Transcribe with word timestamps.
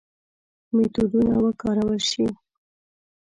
میتودونه 0.75 1.33
وکارول 1.45 1.97
شي. 2.09 2.25